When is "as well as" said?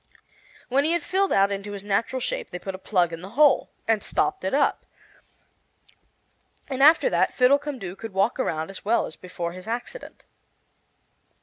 8.71-9.15